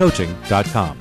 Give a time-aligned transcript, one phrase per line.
[0.00, 0.96] coaching.com.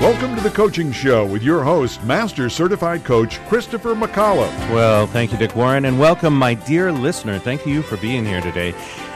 [0.00, 4.52] Welcome to the Coaching Show with your host, Master Certified Coach Christopher McCullough.
[4.70, 7.40] Well, thank you, Dick Warren, and welcome, my dear listener.
[7.40, 8.74] Thank you for being here today.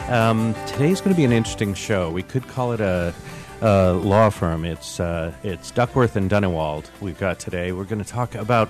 [0.09, 2.11] Um, today's going to be an interesting show.
[2.11, 3.13] We could call it a,
[3.61, 4.65] a law firm.
[4.65, 6.89] It's uh, it's Duckworth and Dunnewold.
[6.99, 7.71] We've got today.
[7.71, 8.69] We're going to talk about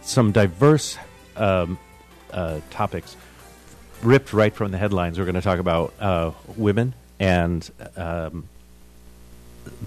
[0.00, 0.96] some diverse
[1.36, 1.78] um,
[2.32, 3.16] uh, topics
[4.02, 5.18] ripped right from the headlines.
[5.18, 8.48] We're going to talk about uh, women and um,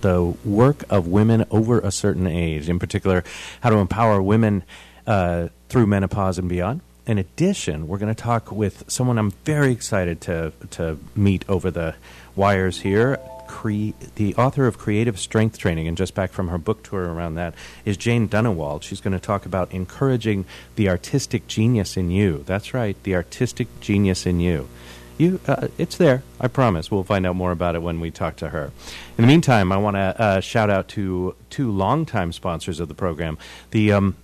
[0.02, 3.24] the work of women over a certain age, in particular,
[3.62, 4.64] how to empower women
[5.08, 6.82] uh, through menopause and beyond.
[7.06, 11.72] In addition, we're going to talk with someone I'm very excited to to meet over
[11.72, 11.96] the
[12.36, 13.20] wires here.
[13.50, 17.34] Cre- the author of Creative Strength Training, and just back from her book tour around
[17.36, 18.84] that, is Jane Dunnewold.
[18.84, 22.44] She's going to talk about encouraging the artistic genius in you.
[22.46, 24.70] That's right, the artistic genius in you.
[25.18, 26.22] You, uh, it's there.
[26.40, 26.92] I promise.
[26.92, 28.72] We'll find out more about it when we talk to her.
[29.18, 32.94] In the meantime, I want to uh, shout out to two longtime sponsors of the
[32.94, 33.38] program.
[33.72, 34.16] The um,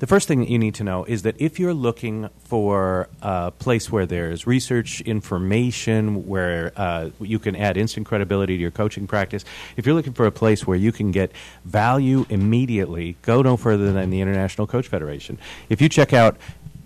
[0.00, 3.52] the first thing that you need to know is that if you're looking for a
[3.52, 9.06] place where there's research information, where uh, you can add instant credibility to your coaching
[9.06, 9.44] practice,
[9.76, 11.30] if you're looking for a place where you can get
[11.64, 15.38] value immediately, go no further than the International Coach Federation.
[15.68, 16.36] If you check out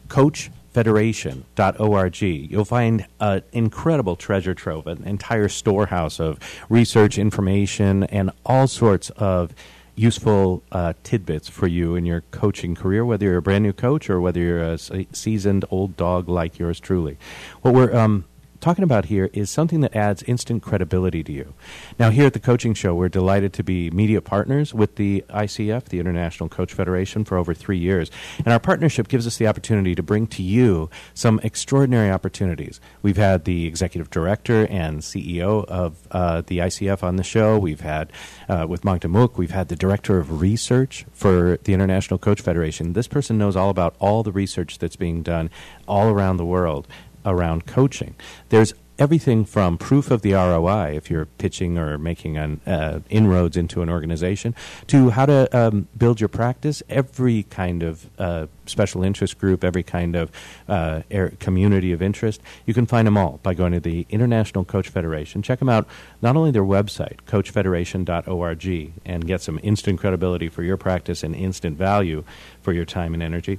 [0.08, 2.20] Coach federation.org.
[2.20, 9.10] You'll find an incredible treasure trove, an entire storehouse of research information and all sorts
[9.10, 9.54] of
[9.96, 14.10] useful uh, tidbits for you in your coaching career, whether you're a brand new coach
[14.10, 14.78] or whether you're a
[15.12, 17.16] seasoned old dog like yours truly.
[17.62, 18.24] What we're um,
[18.64, 21.52] talking about here is something that adds instant credibility to you.
[21.98, 25.84] Now, here at the Coaching Show, we're delighted to be media partners with the ICF,
[25.84, 28.10] the International Coach Federation, for over three years.
[28.38, 32.80] And our partnership gives us the opportunity to bring to you some extraordinary opportunities.
[33.02, 37.58] We've had the executive director and CEO of uh, the ICF on the show.
[37.58, 38.12] We've had,
[38.48, 42.94] uh, with Magda Mook, we've had the director of research for the International Coach Federation.
[42.94, 45.50] This person knows all about all the research that's being done
[45.86, 46.88] all around the world
[47.24, 48.14] around coaching.
[48.48, 53.56] There's everything from proof of the ROI if you're pitching or making an uh, inroads
[53.56, 54.54] into an organization
[54.86, 56.82] to how to um, build your practice.
[56.88, 60.30] Every kind of uh, special interest group, every kind of
[60.68, 61.02] uh,
[61.40, 65.42] community of interest, you can find them all by going to the International Coach Federation.
[65.42, 65.86] Check them out.
[66.22, 71.76] Not only their website, coachfederation.org, and get some instant credibility for your practice and instant
[71.76, 72.24] value
[72.62, 73.58] for your time and energy,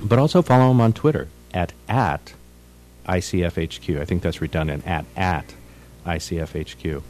[0.00, 2.34] but also follow them on Twitter at at
[3.08, 4.00] ICFHQ.
[4.00, 5.54] I think that's redundant at at
[6.06, 7.02] ICFHQ.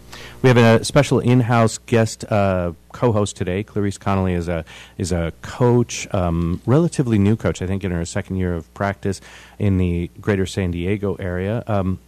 [0.42, 3.62] We have a special in-house guest uh, co-host today.
[3.62, 4.64] Clarice Connolly is a
[4.96, 7.62] is a coach, um, relatively new coach.
[7.62, 9.20] I think in her second year of practice
[9.58, 11.62] in the Greater San Diego area.
[11.66, 12.00] Um,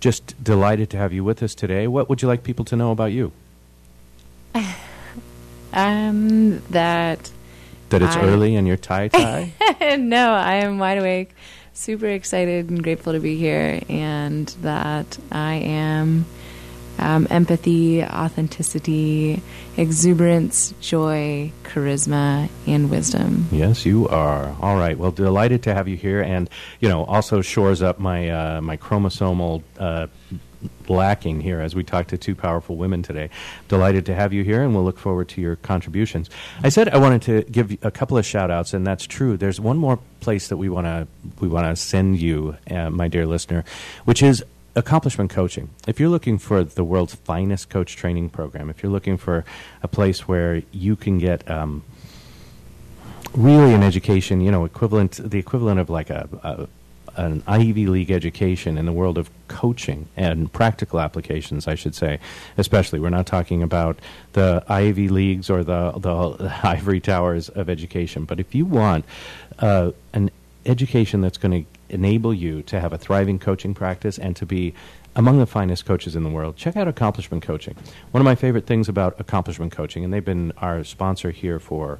[0.00, 1.86] just delighted to have you with us today.
[1.86, 3.32] What would you like people to know about you?
[5.72, 7.30] um, that
[7.90, 9.52] that it's I early and you're tie tie.
[9.96, 11.34] no, I am wide awake
[11.74, 16.26] super excited and grateful to be here, and that I am
[16.98, 19.42] um, empathy, authenticity,
[19.76, 23.46] exuberance, joy, charisma, and wisdom.
[23.50, 24.54] Yes, you are.
[24.60, 24.96] All right.
[24.96, 26.48] Well, delighted to have you here, and
[26.80, 29.62] you know, also shores up my uh, my chromosomal.
[29.78, 30.06] Uh,
[30.88, 33.30] lacking here as we talk to two powerful women today.
[33.68, 36.30] Delighted to have you here, and we'll look forward to your contributions.
[36.62, 39.36] I said I wanted to give a couple of shout outs, and that's true.
[39.36, 41.06] There's one more place that we want to
[41.40, 43.64] we want to send you, uh, my dear listener,
[44.04, 45.70] which is accomplishment coaching.
[45.86, 49.44] If you're looking for the world's finest coach training program, if you're looking for
[49.82, 51.82] a place where you can get um,
[53.34, 56.68] really an education, you know, equivalent the equivalent of like a, a
[57.16, 62.18] an Ivy League education in the world of coaching and practical applications, I should say,
[62.56, 63.00] especially.
[63.00, 63.98] We're not talking about
[64.32, 68.24] the Ivy Leagues or the, the ivory towers of education.
[68.24, 69.04] But if you want
[69.58, 70.30] uh, an
[70.66, 74.74] education that's going to enable you to have a thriving coaching practice and to be
[75.14, 77.76] among the finest coaches in the world, check out Accomplishment Coaching.
[78.12, 81.98] One of my favorite things about Accomplishment Coaching, and they've been our sponsor here for,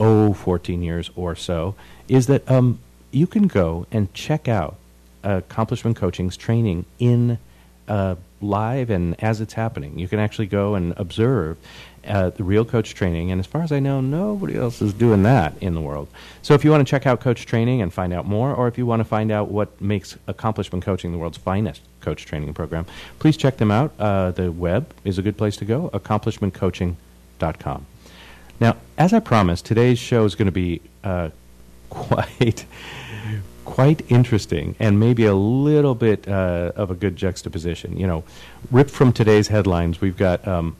[0.00, 1.74] oh, 14 years or so,
[2.08, 2.78] is that um,
[3.12, 4.76] you can go and check out
[5.22, 7.38] Accomplishment Coaching's training in
[7.86, 9.98] uh, live and as it's happening.
[9.98, 11.58] You can actually go and observe
[12.06, 15.22] uh, the real coach training, and as far as I know, nobody else is doing
[15.22, 16.08] that in the world.
[16.42, 18.76] So, if you want to check out coach training and find out more, or if
[18.76, 22.86] you want to find out what makes accomplishment coaching the world's finest coach training program,
[23.20, 23.92] please check them out.
[24.00, 27.86] Uh, the web is a good place to go accomplishmentcoaching.com.
[28.58, 31.30] Now, as I promised, today's show is going to be uh,
[31.90, 32.64] quite
[33.64, 37.96] quite interesting and maybe a little bit uh, of a good juxtaposition.
[37.96, 38.24] You know,
[38.70, 40.76] ripped from today's headlines, we've got um,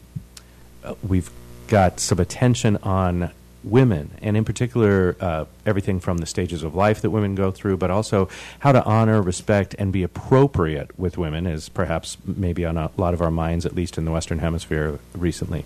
[0.85, 1.31] uh, we've
[1.69, 3.31] got some attention on
[3.65, 7.77] women, and in particular, uh, everything from the stages of life that women go through,
[7.77, 12.77] but also how to honor, respect, and be appropriate with women is perhaps maybe on
[12.77, 15.65] a lot of our minds, at least in the Western Hemisphere recently.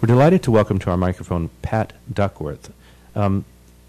[0.00, 2.72] We're delighted to welcome to our microphone Pat Duckworth.
[3.14, 3.44] Um,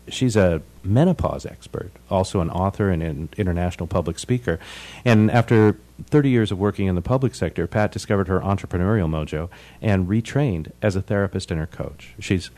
[0.07, 4.59] she's a menopause expert, also an author and an international public speaker.
[5.05, 5.77] And after
[6.07, 9.49] 30 years of working in the public sector, Pat discovered her entrepreneurial mojo
[9.81, 12.13] and retrained as a therapist and her coach.
[12.19, 12.49] She's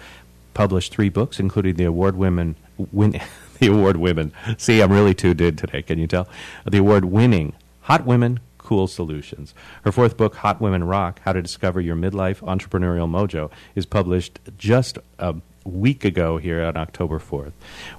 [0.53, 2.55] published three books, including the award women
[2.91, 3.19] win
[3.59, 4.33] the award women.
[4.57, 5.81] See, I'm really too did today.
[5.81, 6.27] Can you tell?
[6.69, 9.53] The award winning Hot Women Cool Solutions.
[9.83, 14.39] Her fourth book, Hot Women Rock: How to Discover Your Midlife Entrepreneurial Mojo, is published
[14.57, 17.51] just a week ago here on October 4th.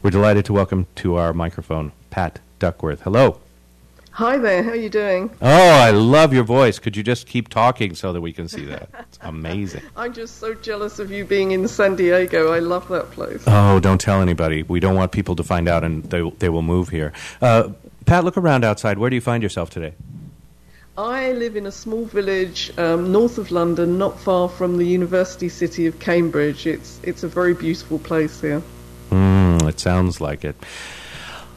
[0.02, 3.02] We're delighted to welcome to our microphone Pat Duckworth.
[3.02, 3.40] Hello.
[4.16, 5.30] Hi there, how are you doing?
[5.40, 6.78] Oh, I love your voice.
[6.78, 8.90] Could you just keep talking so that we can see that?
[8.98, 9.80] It's amazing.
[9.96, 12.52] I'm just so jealous of you being in San Diego.
[12.52, 13.42] I love that place.
[13.46, 14.64] Oh, don't tell anybody.
[14.64, 17.14] We don't want people to find out and they, they will move here.
[17.40, 17.70] Uh,
[18.04, 18.98] Pat, look around outside.
[18.98, 19.94] Where do you find yourself today?
[20.96, 25.48] I live in a small village um, north of London, not far from the university
[25.48, 26.66] city of Cambridge.
[26.66, 28.62] It's, it's a very beautiful place here.
[29.10, 30.54] Mm, it sounds like it.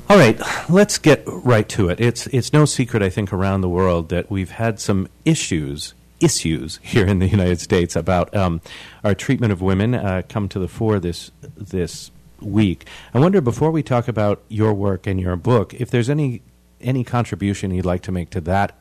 [0.07, 0.39] All right,
[0.69, 1.99] let's get right to it.
[1.99, 6.77] It's it's no secret, I think, around the world that we've had some issues issues
[6.83, 8.61] here in the United States about um,
[9.03, 12.85] our treatment of women uh, come to the fore this this week.
[13.13, 16.41] I wonder before we talk about your work and your book, if there's any
[16.79, 18.77] any contribution you'd like to make to that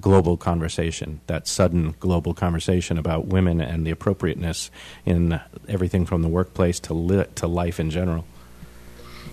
[0.00, 4.70] global conversation, that sudden global conversation about women and the appropriateness
[5.04, 8.24] in everything from the workplace to li- to life in general.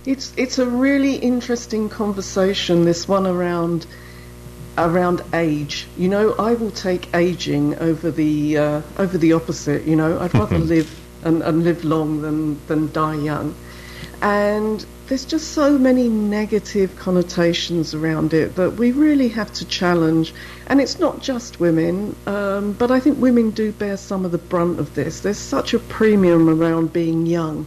[0.06, 2.84] It's it's a really interesting conversation.
[2.84, 3.86] This one around
[4.76, 5.86] around age.
[5.96, 9.84] You know, I will take aging over the uh, over the opposite.
[9.84, 13.54] You know, I'd rather live and, and live long than than die young.
[14.20, 20.32] And there's just so many negative connotations around it that we really have to challenge.
[20.66, 24.38] And it's not just women, um, but I think women do bear some of the
[24.38, 25.20] brunt of this.
[25.20, 27.66] There's such a premium around being young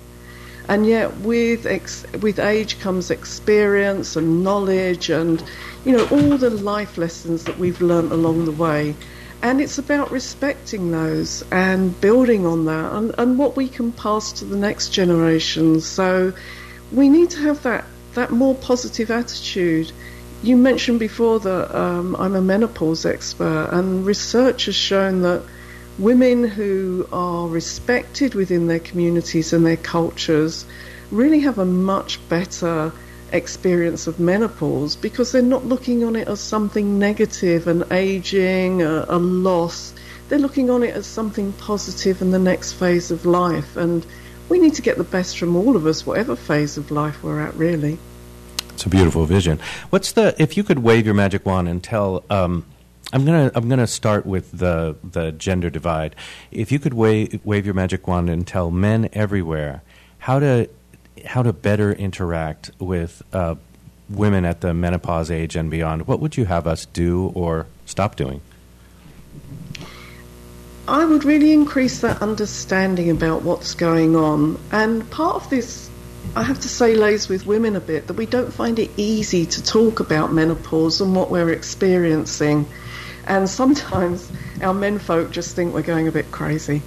[0.67, 5.43] and yet with ex- with age comes experience and knowledge and
[5.85, 8.93] you know all the life lessons that we've learnt along the way
[9.41, 14.33] and it's about respecting those and building on that and, and what we can pass
[14.33, 16.33] to the next generation so
[16.91, 19.91] we need to have that that more positive attitude
[20.41, 25.45] you mentioned before that um, I'm a menopause expert and research has shown that
[25.97, 30.65] women who are respected within their communities and their cultures
[31.09, 32.93] really have a much better
[33.31, 39.17] experience of menopause because they're not looking on it as something and aging, a, a
[39.17, 39.93] loss.
[40.29, 43.75] They're looking on it as something positive in the next phase of life.
[43.75, 44.05] And
[44.49, 47.39] we need to get the best from all of us, whatever phase of life we're
[47.41, 47.97] at, really.
[48.69, 49.59] It's a beautiful vision.
[49.89, 52.63] What's the if you could wave your magic wand and tell um,
[53.11, 56.15] I'm gonna I'm gonna start with the the gender divide.
[56.51, 59.81] If you could wave wave your magic wand and tell men everywhere
[60.19, 60.69] how to
[61.25, 63.55] how to better interact with uh,
[64.09, 68.15] women at the menopause age and beyond, what would you have us do or stop
[68.15, 68.41] doing?
[70.87, 75.87] I would really increase that understanding about what's going on, and part of this
[76.35, 79.45] I have to say lays with women a bit that we don't find it easy
[79.45, 82.67] to talk about menopause and what we're experiencing.
[83.25, 86.81] And sometimes our men folk just think we're going a bit crazy.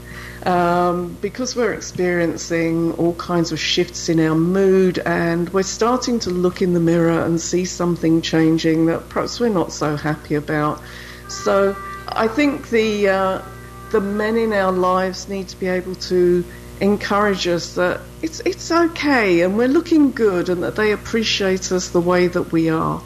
[0.47, 6.30] Um, because we're experiencing all kinds of shifts in our mood and we're starting to
[6.30, 10.80] look in the mirror and see something changing that perhaps we're not so happy about.
[11.28, 11.76] So
[12.09, 13.42] I think the, uh,
[13.90, 16.44] the men in our lives need to be able to
[16.80, 21.90] encourage us that it's, it's okay and we're looking good and that they appreciate us
[21.90, 23.02] the way that we are.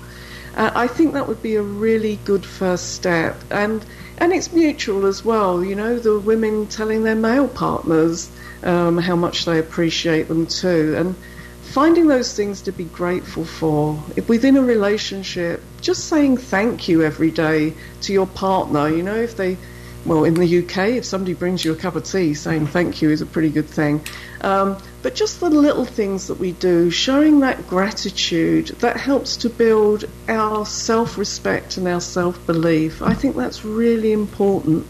[0.55, 3.85] Uh, I think that would be a really good first step, and
[4.19, 5.65] and it's mutual as well.
[5.65, 8.31] You know, the women telling their male partners
[8.63, 11.17] um, how much they appreciate them too, and
[11.61, 15.61] finding those things to be grateful for if within a relationship.
[15.81, 18.89] Just saying thank you every day to your partner.
[18.89, 19.59] You know, if they
[20.05, 23.11] well, in the UK, if somebody brings you a cup of tea, saying thank you
[23.11, 24.05] is a pretty good thing.
[24.43, 29.51] Um, but just the little things that we do, showing that gratitude, that helps to
[29.51, 33.01] build our self respect and our self belief.
[33.01, 34.87] I think that's really important.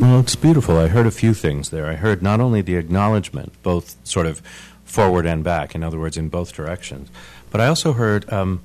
[0.00, 0.76] Well, it's beautiful.
[0.76, 1.86] I heard a few things there.
[1.86, 4.42] I heard not only the acknowledgement, both sort of
[4.84, 5.74] forward and back.
[5.74, 7.08] In other words, in both directions.
[7.50, 8.60] But I also heard um,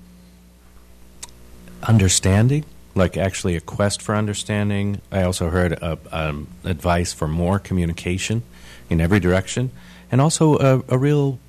[1.83, 5.01] understanding, like actually a quest for understanding.
[5.11, 8.43] I also heard uh, um, advice for more communication
[8.89, 9.71] in every direction,
[10.11, 11.39] and also a, a real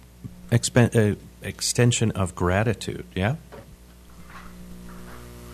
[0.50, 3.04] expen- uh, extension of gratitude.
[3.14, 3.36] Yeah.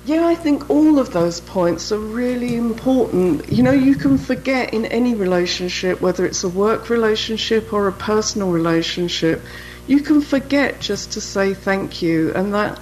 [0.05, 3.53] Yeah, I think all of those points are really important.
[3.53, 7.93] You know, you can forget in any relationship, whether it's a work relationship or a
[7.93, 9.43] personal relationship,
[9.87, 12.33] you can forget just to say thank you.
[12.33, 12.81] And that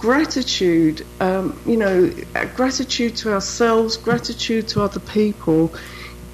[0.00, 2.10] gratitude, um, you know,
[2.56, 5.72] gratitude to ourselves, gratitude to other people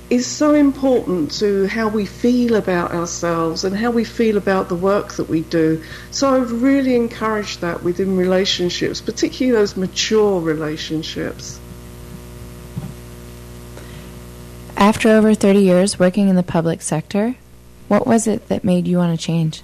[0.08, 4.76] is so important to how we feel about ourselves and how we feel about the
[4.76, 5.82] work that we do.
[6.12, 11.58] So I would really encourage that within relationships, particularly those mature relationships.
[14.76, 17.34] After over 30 years working in the public sector,
[17.88, 19.62] what was it that made you want to change?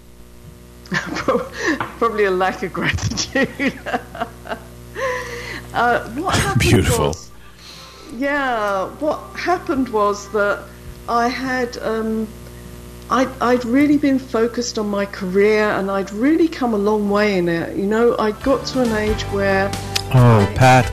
[2.02, 3.78] Probably a lack of gratitude.
[5.72, 7.06] uh, what happened Beautiful.
[7.06, 7.30] Was,
[8.16, 10.64] yeah, what happened was that
[11.08, 11.78] I had.
[11.78, 12.26] Um,
[13.08, 17.38] I'd, I'd really been focused on my career and I'd really come a long way
[17.38, 17.76] in it.
[17.76, 19.70] You know, I got to an age where.
[20.12, 20.90] Oh, Pat,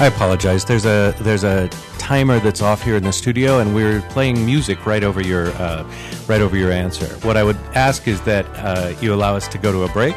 [0.00, 0.64] I apologize.
[0.64, 4.86] There's a there's a timer that's off here in the studio, and we're playing music
[4.86, 5.84] right over your uh,
[6.26, 7.04] right over your answer.
[7.26, 10.16] What I would ask is that uh, you allow us to go to a break.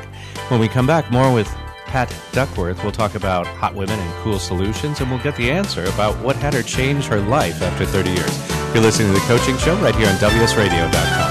[0.49, 1.47] When we come back, more with
[1.85, 2.81] Pat Duckworth.
[2.83, 6.37] We'll talk about hot women and cool solutions, and we'll get the answer about what
[6.37, 8.73] had her change her life after 30 years.
[8.73, 11.30] You're listening to the Coaching Show right here on WSRadio.com.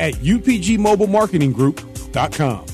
[0.00, 2.66] at upgmobilemarketinggroup.com.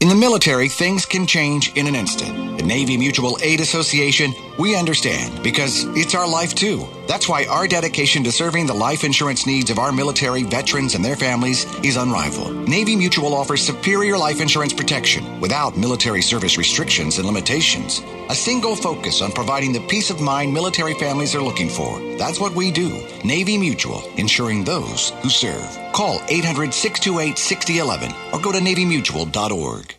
[0.00, 2.51] In the military, things can change in an instant.
[2.62, 6.86] Navy Mutual Aid Association, we understand because it's our life too.
[7.08, 11.04] That's why our dedication to serving the life insurance needs of our military veterans and
[11.04, 12.68] their families is unrivaled.
[12.68, 18.00] Navy Mutual offers superior life insurance protection without military service restrictions and limitations.
[18.30, 21.98] A single focus on providing the peace of mind military families are looking for.
[22.16, 23.06] That's what we do.
[23.24, 25.68] Navy Mutual, insuring those who serve.
[25.92, 29.96] Call 800 628 6011 or go to NavyMutual.org.